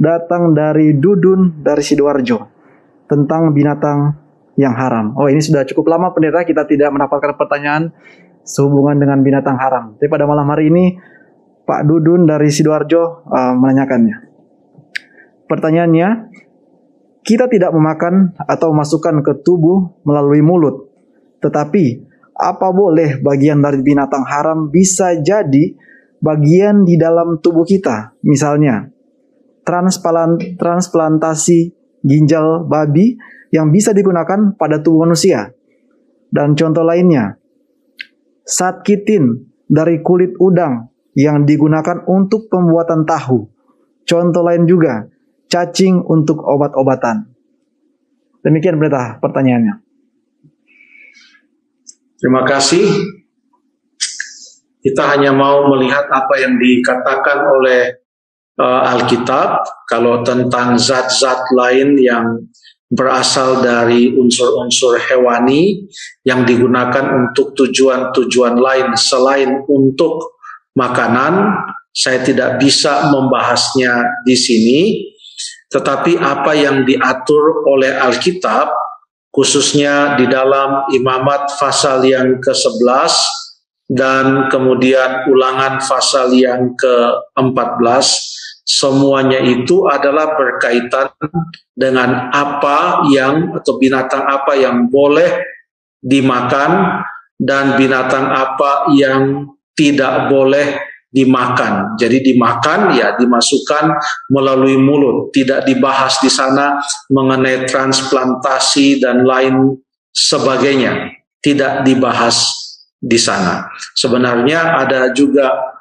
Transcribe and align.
datang 0.00 0.56
dari 0.56 0.96
Dudun 0.96 1.60
dari 1.60 1.84
Sidoarjo 1.84 2.38
tentang 3.04 3.52
binatang 3.52 4.16
yang 4.56 4.72
haram. 4.72 5.12
Oh 5.20 5.28
ini 5.28 5.44
sudah 5.44 5.68
cukup 5.68 5.92
lama 5.92 6.10
pendeta 6.16 6.40
kita 6.42 6.64
tidak 6.64 6.88
mendapatkan 6.90 7.36
pertanyaan 7.36 7.92
sehubungan 8.40 8.96
dengan 8.96 9.20
binatang 9.20 9.60
haram. 9.60 9.94
Tapi 10.00 10.08
pada 10.08 10.24
malam 10.24 10.48
hari 10.48 10.72
ini 10.72 10.96
Pak 11.68 11.86
Dudun 11.86 12.24
dari 12.24 12.48
Sidoarjo 12.48 13.28
uh, 13.28 13.54
menanyakannya. 13.54 14.26
Pertanyaannya, 15.46 16.08
kita 17.26 17.50
tidak 17.50 17.70
memakan 17.74 18.34
atau 18.38 18.70
masukkan 18.70 19.18
ke 19.22 19.42
tubuh 19.42 19.98
melalui 20.06 20.42
mulut, 20.42 20.90
tetapi 21.42 22.06
apa 22.38 22.70
boleh 22.70 23.18
bagian 23.18 23.58
dari 23.58 23.82
binatang 23.82 24.24
haram 24.24 24.70
bisa 24.70 25.18
jadi 25.18 25.74
bagian 26.22 26.86
di 26.86 26.94
dalam 26.94 27.42
tubuh 27.42 27.66
kita? 27.66 28.14
Misalnya, 28.22 28.94
transplantasi 30.58 31.60
ginjal 32.02 32.66
babi 32.66 33.16
yang 33.50 33.70
bisa 33.70 33.94
digunakan 33.94 34.54
pada 34.54 34.82
tubuh 34.82 35.06
manusia. 35.06 35.54
Dan 36.30 36.54
contoh 36.54 36.86
lainnya, 36.86 37.34
satkitin 38.46 39.50
dari 39.66 39.98
kulit 40.02 40.38
udang 40.38 40.90
yang 41.18 41.42
digunakan 41.42 42.06
untuk 42.06 42.46
pembuatan 42.46 43.02
tahu. 43.02 43.50
Contoh 44.06 44.42
lain 44.46 44.66
juga, 44.66 45.06
cacing 45.50 46.06
untuk 46.06 46.42
obat-obatan. 46.46 47.26
Demikian 48.40 48.78
berita 48.78 49.18
pertanyaannya. 49.18 49.74
Terima 52.20 52.42
kasih. 52.46 52.86
Kita 54.80 55.12
hanya 55.12 55.36
mau 55.36 55.68
melihat 55.76 56.08
apa 56.08 56.40
yang 56.40 56.56
dikatakan 56.56 57.38
oleh 57.44 57.99
uh, 58.60 58.92
Alkitab 58.92 59.64
kalau 59.88 60.20
tentang 60.20 60.76
zat-zat 60.76 61.40
lain 61.56 61.96
yang 61.96 62.44
berasal 62.90 63.62
dari 63.62 64.12
unsur-unsur 64.12 64.98
hewani 64.98 65.86
yang 66.26 66.42
digunakan 66.44 67.06
untuk 67.24 67.54
tujuan-tujuan 67.56 68.58
lain 68.60 68.92
selain 68.98 69.64
untuk 69.70 70.36
makanan. 70.74 71.64
Saya 71.90 72.22
tidak 72.22 72.62
bisa 72.62 73.10
membahasnya 73.10 74.22
di 74.22 74.38
sini, 74.38 74.80
tetapi 75.74 76.18
apa 76.22 76.54
yang 76.54 76.86
diatur 76.86 77.66
oleh 77.66 77.90
Alkitab, 77.98 78.70
khususnya 79.34 80.14
di 80.14 80.30
dalam 80.30 80.86
imamat 80.94 81.50
pasal 81.58 82.06
yang 82.06 82.38
ke-11 82.38 83.10
dan 83.90 84.46
kemudian 84.54 85.26
ulangan 85.34 85.82
pasal 85.82 86.30
yang 86.30 86.78
ke-14, 86.78 88.06
semuanya 88.70 89.42
itu 89.42 89.90
adalah 89.90 90.38
berkaitan 90.38 91.10
dengan 91.74 92.30
apa 92.30 93.10
yang 93.10 93.50
atau 93.58 93.74
binatang 93.82 94.22
apa 94.22 94.54
yang 94.54 94.86
boleh 94.86 95.42
dimakan 95.98 97.02
dan 97.34 97.74
binatang 97.74 98.30
apa 98.30 98.94
yang 98.94 99.50
tidak 99.74 100.30
boleh 100.30 100.78
dimakan. 101.10 101.98
Jadi 101.98 102.22
dimakan 102.22 102.94
ya 102.94 103.18
dimasukkan 103.18 103.98
melalui 104.30 104.78
mulut, 104.78 105.34
tidak 105.34 105.66
dibahas 105.66 106.22
di 106.22 106.30
sana 106.30 106.78
mengenai 107.10 107.66
transplantasi 107.66 109.02
dan 109.02 109.26
lain 109.26 109.74
sebagainya. 110.14 111.10
Tidak 111.40 111.82
dibahas 111.88 112.52
di 113.00 113.16
sana. 113.16 113.66
Sebenarnya 113.96 114.76
ada 114.76 115.08
juga 115.16 115.79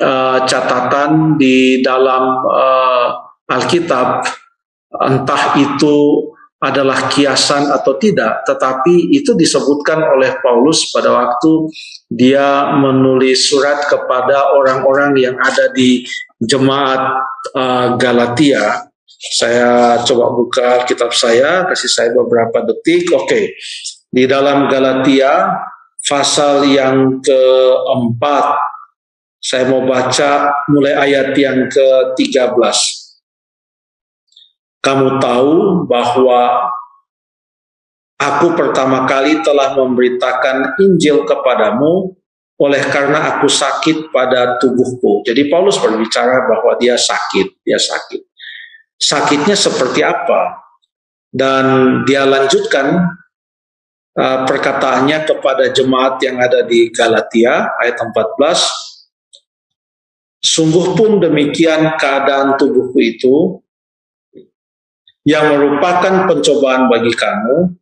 uh, 0.00 0.38
catatan 0.44 1.38
di 1.38 1.80
dalam 1.82 2.42
uh, 2.42 3.08
Alkitab 3.46 4.26
entah 4.96 5.44
itu 5.60 6.30
adalah 6.56 7.12
kiasan 7.12 7.68
atau 7.68 8.00
tidak, 8.00 8.42
tetapi 8.48 9.12
itu 9.12 9.36
disebutkan 9.36 10.00
oleh 10.00 10.40
Paulus 10.40 10.88
pada 10.88 11.12
waktu 11.12 11.68
dia 12.08 12.72
menulis 12.80 13.52
surat 13.52 13.84
kepada 13.92 14.56
orang-orang 14.56 15.12
yang 15.20 15.36
ada 15.36 15.68
di 15.76 16.08
jemaat 16.40 17.22
uh, 17.52 17.94
Galatia. 18.00 18.88
Saya 19.36 20.00
coba 20.04 20.32
buka 20.32 20.68
kitab 20.88 21.12
saya, 21.12 21.68
kasih 21.68 21.92
saya 21.92 22.10
beberapa 22.16 22.64
detik. 22.64 23.12
Oke, 23.12 23.24
okay. 23.28 23.44
di 24.08 24.24
dalam 24.24 24.68
Galatia 24.72 25.60
pasal 26.08 26.64
yang 26.68 27.20
keempat, 27.20 28.46
saya 29.46 29.70
mau 29.70 29.86
baca 29.86 30.50
mulai 30.66 30.98
ayat 30.98 31.30
yang 31.38 31.70
ke-13 31.70 32.78
kamu 34.82 35.22
tahu 35.22 35.82
bahwa 35.86 36.70
aku 38.18 38.46
pertama 38.54 39.02
kali 39.06 39.42
telah 39.42 39.74
memberitakan 39.74 40.78
Injil 40.82 41.26
kepadamu 41.26 42.14
oleh 42.56 42.82
karena 42.88 43.36
aku 43.36 43.50
sakit 43.50 44.08
pada 44.14 44.56
tubuhku. 44.62 45.20
Jadi 45.28 45.52
Paulus 45.52 45.76
berbicara 45.76 46.48
bahwa 46.48 46.72
dia 46.80 46.96
sakit, 46.96 47.66
dia 47.66 47.76
sakit. 47.76 48.22
Sakitnya 48.96 49.52
seperti 49.52 50.00
apa? 50.00 50.64
Dan 51.28 52.00
dia 52.08 52.24
lanjutkan 52.24 53.12
uh, 54.16 54.40
perkataannya 54.48 55.28
kepada 55.28 55.68
jemaat 55.68 56.16
yang 56.24 56.40
ada 56.40 56.64
di 56.64 56.88
Galatia 56.88 57.76
ayat 57.76 58.00
14. 58.00 58.95
Sungguh 60.56 60.96
pun 60.96 61.20
demikian 61.20 62.00
keadaan 62.00 62.56
tubuhku 62.56 62.96
itu, 62.96 63.60
yang 65.28 65.52
merupakan 65.52 66.24
pencobaan 66.24 66.88
bagi 66.88 67.12
kamu, 67.12 67.76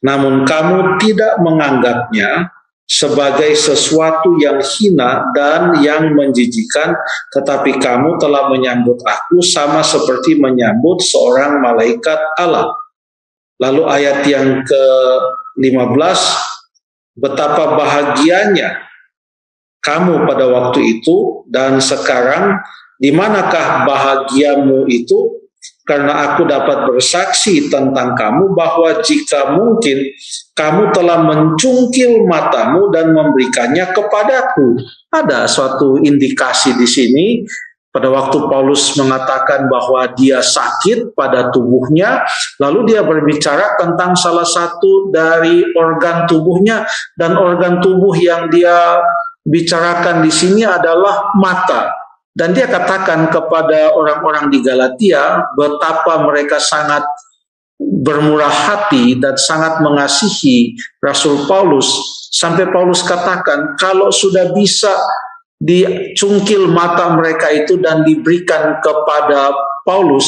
namun 0.00 0.48
kamu 0.48 0.96
tidak 1.04 1.36
menganggapnya 1.44 2.48
sebagai 2.88 3.52
sesuatu 3.52 4.40
yang 4.40 4.56
hina 4.62 5.28
dan 5.36 5.84
yang 5.84 6.16
menjijikan, 6.16 6.96
tetapi 7.34 7.76
kamu 7.76 8.16
telah 8.16 8.48
menyambut 8.48 9.04
aku 9.04 9.44
sama 9.44 9.84
seperti 9.84 10.40
menyambut 10.40 11.04
seorang 11.04 11.60
malaikat 11.60 12.20
Allah. 12.40 12.72
Lalu 13.60 13.82
ayat 13.84 14.24
yang 14.24 14.64
ke-15, 14.64 16.20
betapa 17.20 17.76
bahagianya 17.76 18.83
kamu 19.84 20.24
pada 20.24 20.48
waktu 20.48 20.80
itu 20.98 21.44
dan 21.52 21.76
sekarang 21.76 22.56
di 22.96 23.12
manakah 23.12 23.84
bahagiamu 23.84 24.88
itu? 24.88 25.44
Karena 25.84 26.32
aku 26.32 26.48
dapat 26.48 26.88
bersaksi 26.88 27.68
tentang 27.68 28.16
kamu 28.16 28.56
bahwa 28.56 29.04
jika 29.04 29.52
mungkin 29.52 30.08
kamu 30.56 30.96
telah 30.96 31.20
mencungkil 31.20 32.24
matamu 32.24 32.88
dan 32.88 33.12
memberikannya 33.12 33.92
kepadaku. 33.92 34.80
Ada 35.12 35.44
suatu 35.44 36.00
indikasi 36.00 36.80
di 36.80 36.88
sini. 36.88 37.26
Pada 37.94 38.10
waktu 38.10 38.50
Paulus 38.50 38.90
mengatakan 38.98 39.70
bahwa 39.70 40.02
dia 40.18 40.42
sakit 40.42 41.14
pada 41.14 41.54
tubuhnya, 41.54 42.26
lalu 42.58 42.90
dia 42.90 43.06
berbicara 43.06 43.78
tentang 43.78 44.18
salah 44.18 44.42
satu 44.42 45.14
dari 45.14 45.62
organ 45.78 46.26
tubuhnya. 46.26 46.82
Dan 47.14 47.38
organ 47.38 47.78
tubuh 47.78 48.18
yang 48.18 48.50
dia 48.50 48.98
bicarakan 49.44 50.24
di 50.24 50.32
sini 50.32 50.64
adalah 50.64 51.36
mata. 51.36 51.92
Dan 52.34 52.50
dia 52.50 52.66
katakan 52.66 53.30
kepada 53.30 53.94
orang-orang 53.94 54.50
di 54.50 54.58
Galatia 54.58 55.38
betapa 55.54 56.26
mereka 56.26 56.58
sangat 56.58 57.06
bermurah 57.78 58.50
hati 58.50 59.18
dan 59.18 59.38
sangat 59.38 59.78
mengasihi 59.78 60.74
Rasul 60.98 61.46
Paulus 61.46 61.86
sampai 62.34 62.70
Paulus 62.70 63.02
katakan 63.06 63.78
kalau 63.78 64.10
sudah 64.10 64.50
bisa 64.54 64.94
dicungkil 65.62 66.70
mata 66.70 67.14
mereka 67.14 67.50
itu 67.50 67.78
dan 67.78 68.02
diberikan 68.02 68.78
kepada 68.82 69.54
Paulus 69.86 70.26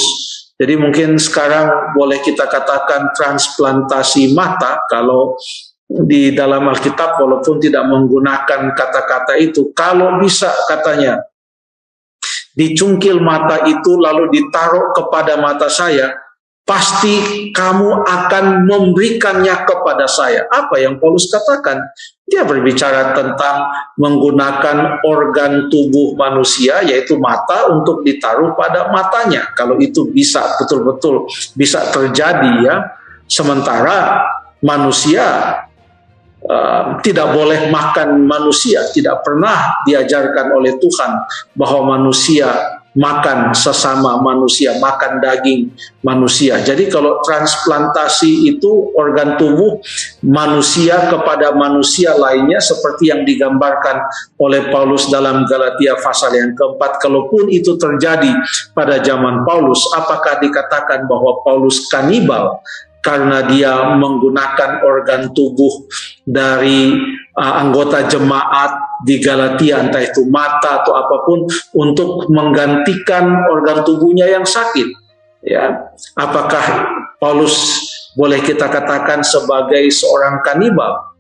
jadi 0.57 0.75
mungkin 0.81 1.21
sekarang 1.21 1.95
boleh 1.95 2.19
kita 2.25 2.49
katakan 2.49 3.13
transplantasi 3.15 4.33
mata 4.33 4.81
kalau 4.89 5.37
di 5.87 6.35
dalam 6.35 6.67
Alkitab 6.67 7.23
walaupun 7.23 7.63
tidak 7.63 7.87
menggunakan 7.87 8.75
kata-kata 8.75 9.39
itu 9.39 9.71
kalau 9.71 10.19
bisa 10.19 10.51
katanya 10.67 11.23
dicungkil 12.57 13.21
mata 13.21 13.69
itu 13.69 14.01
lalu 14.01 14.33
ditaruh 14.33 14.97
kepada 14.97 15.37
mata 15.39 15.69
saya, 15.69 16.17
pasti 16.65 17.49
kamu 17.53 18.03
akan 18.03 18.65
memberikannya 18.65 19.55
kepada 19.69 20.09
saya. 20.09 20.49
Apa 20.49 20.81
yang 20.81 20.97
Paulus 20.97 21.29
katakan? 21.29 21.85
Dia 22.27 22.43
berbicara 22.43 23.15
tentang 23.15 23.71
menggunakan 24.01 24.99
organ 25.07 25.71
tubuh 25.71 26.19
manusia, 26.19 26.83
yaitu 26.83 27.21
mata, 27.23 27.71
untuk 27.71 28.03
ditaruh 28.03 28.59
pada 28.59 28.91
matanya. 28.91 29.47
Kalau 29.55 29.79
itu 29.79 30.11
bisa 30.11 30.43
betul-betul 30.59 31.31
bisa 31.55 31.87
terjadi, 31.95 32.53
ya. 32.67 32.77
Sementara 33.31 34.27
manusia 34.59 35.66
Uh, 36.47 37.03
tidak 37.03 37.35
boleh 37.35 37.75
makan 37.75 38.23
manusia, 38.23 38.87
tidak 38.95 39.27
pernah 39.27 39.83
diajarkan 39.83 40.55
oleh 40.55 40.79
Tuhan 40.79 41.27
bahwa 41.59 41.99
manusia 41.99 42.55
makan 42.97 43.53
sesama 43.53 44.17
manusia, 44.25 44.81
makan 44.81 45.21
daging 45.21 45.69
manusia. 46.01 46.65
Jadi 46.65 46.89
kalau 46.89 47.21
transplantasi 47.21 48.49
itu 48.49 48.91
organ 48.97 49.37
tubuh 49.37 49.77
manusia 50.25 51.13
kepada 51.13 51.53
manusia 51.53 52.17
lainnya 52.17 52.57
seperti 52.59 53.13
yang 53.13 53.29
digambarkan 53.29 54.01
oleh 54.41 54.73
Paulus 54.73 55.13
dalam 55.13 55.45
Galatia 55.45 56.01
pasal 56.01 56.33
yang 56.33 56.57
keempat. 56.57 56.97
Kalaupun 57.05 57.53
itu 57.53 57.77
terjadi 57.77 58.33
pada 58.73 58.97
zaman 59.05 59.45
Paulus, 59.45 59.85
apakah 59.93 60.41
dikatakan 60.41 61.05
bahwa 61.05 61.45
Paulus 61.45 61.85
kanibal? 61.93 62.65
Karena 63.07 63.47
dia 63.47 63.95
menggunakan 63.95 64.83
organ 64.83 65.31
tubuh 65.31 65.87
dari 66.27 66.91
uh, 67.39 67.55
anggota 67.63 68.11
jemaat 68.11 68.99
di 69.07 69.23
Galatia 69.23 69.79
entah 69.79 70.03
itu 70.03 70.27
mata 70.27 70.83
atau 70.83 70.99
apa 70.99 71.17
pun 71.23 71.47
untuk 71.79 72.27
menggantikan 72.35 73.47
organ 73.47 73.87
tubuhnya 73.87 74.27
yang 74.27 74.43
sakit. 74.43 74.91
Ya 75.47 75.95
apakah 76.19 76.91
Paulus 77.23 77.55
boleh 78.19 78.43
kita 78.43 78.67
katakan 78.67 79.23
sebagai 79.23 79.87
seorang 79.95 80.43
kanibal? 80.43 81.15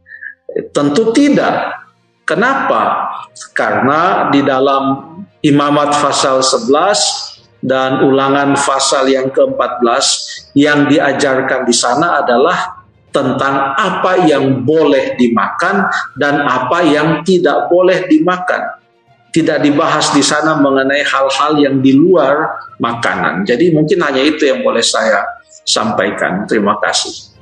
Tentu 0.75 1.15
tidak. 1.15 1.87
Kenapa? 2.27 3.15
Karena 3.55 4.27
di 4.35 4.43
dalam 4.43 5.15
Imamat 5.47 6.03
pasal 6.03 6.43
11 6.43 6.67
dan 7.65 8.05
ulangan 8.05 8.55
pasal 8.57 9.09
yang 9.09 9.33
ke-14 9.33 10.05
yang 10.57 10.87
diajarkan 10.87 11.65
di 11.65 11.75
sana 11.75 12.21
adalah 12.21 12.87
tentang 13.17 13.73
apa 13.77 14.29
yang 14.29 14.61
boleh 14.61 15.17
dimakan 15.17 15.89
dan 16.21 16.45
apa 16.45 16.85
yang 16.85 17.25
tidak 17.25 17.73
boleh 17.73 18.05
dimakan. 18.05 18.77
Tidak 19.33 19.61
dibahas 19.61 20.17
di 20.17 20.25
sana 20.25 20.57
mengenai 20.57 21.05
hal-hal 21.05 21.61
yang 21.61 21.85
di 21.85 21.93
luar 21.93 22.57
makanan. 22.81 23.45
Jadi 23.45 23.73
mungkin 23.73 24.01
hanya 24.01 24.25
itu 24.25 24.49
yang 24.49 24.65
boleh 24.65 24.81
saya 24.81 25.25
sampaikan. 25.65 26.49
Terima 26.49 26.81
kasih. 26.81 27.36